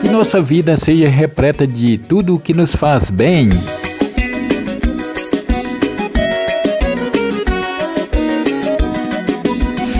[0.00, 3.50] Que nossa vida seja repleta de tudo o que nos faz bem.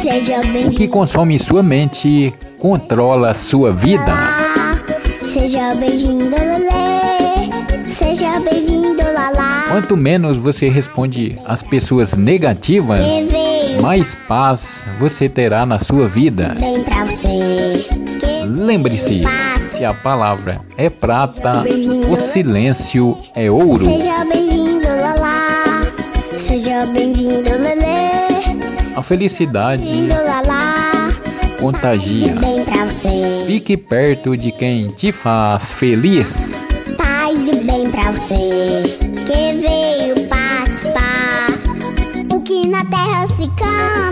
[0.02, 4.16] Seja O que consome sua mente controla sua vida.
[5.34, 6.87] Seja bem-vindo, Lelê.
[8.18, 9.66] Seja bem-vindo, Lalá.
[9.68, 12.98] Quanto menos você responde às pessoas negativas,
[13.80, 16.56] mais paz você terá na sua vida.
[18.44, 19.22] Lembre-se,
[19.70, 21.62] se a palavra é prata,
[22.10, 23.84] o silêncio é ouro.
[23.84, 25.82] Seja bem-vindo, Lalá.
[26.44, 28.96] Seja bem-vindo, Lelê.
[28.96, 30.08] A felicidade
[31.60, 32.34] contagia.
[33.46, 36.57] Fique perto de quem te faz feliz.
[43.56, 44.07] 看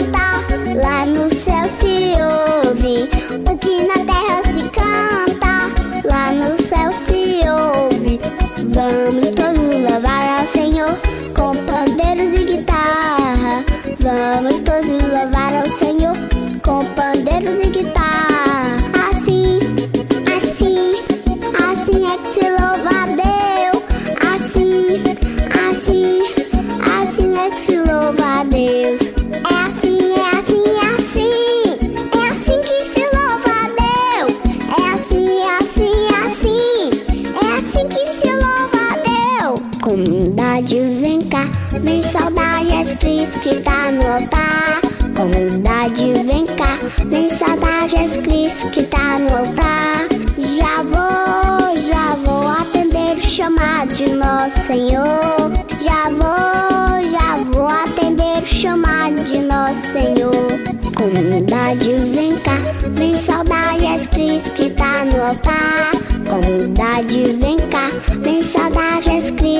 [43.42, 44.80] Que tá no altar.
[45.16, 46.78] Comunidade, vem cá.
[47.06, 50.06] Vem saudar Jesus Cristo que tá no altar.
[50.38, 55.52] Já vou, já vou atender o chamado de nosso Senhor.
[55.80, 60.66] Já vou, já vou atender o chamado de nosso Senhor.
[60.96, 62.58] Comunidade, vem cá,
[62.94, 65.92] vem saudar Jesus Cristo que tá no altar.
[66.28, 67.90] Comunidade, vem cá,
[68.22, 69.55] vem saudar Jesus Cristo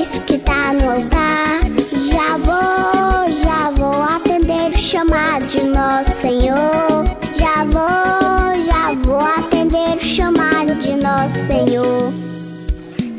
[9.95, 12.11] o chamado de nosso Senhor.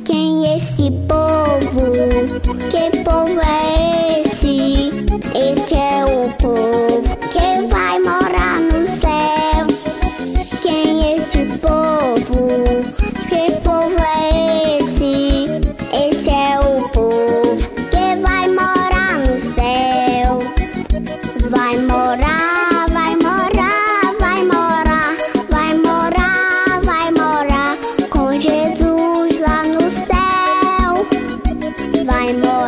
[0.04, 1.92] Quem é esse povo?
[2.70, 4.27] Que povo é esse?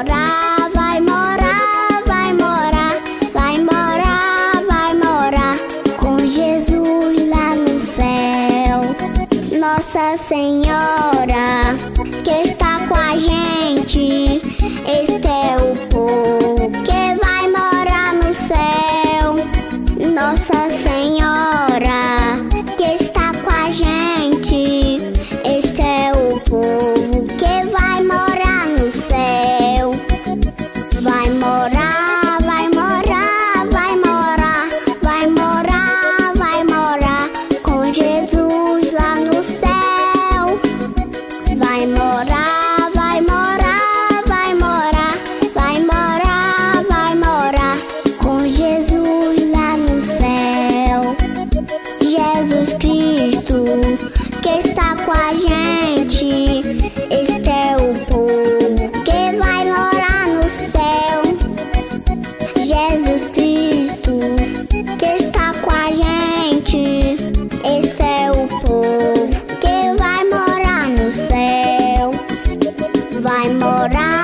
[0.00, 2.94] Vai morar, vai morar, vai morar,
[3.34, 5.56] vai morar, vai morar
[5.98, 8.80] com Jesus lá no céu.
[9.58, 11.76] Nossa Senhora
[12.24, 14.40] que está com a gente,
[14.86, 16.99] este é o porquê.
[55.34, 56.62] gente.
[57.10, 60.42] Este é o povo que vai morar no
[60.72, 61.18] céu.
[62.56, 64.18] Jesus Cristo
[64.98, 67.16] que está com a gente.
[67.64, 69.28] Este é o povo
[69.60, 72.10] que vai morar no céu.
[73.20, 74.19] Vai morar.